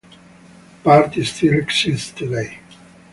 The 0.03 0.83
party 0.83 1.23
still 1.25 1.53
exists 1.53 2.09
today. 2.09 2.57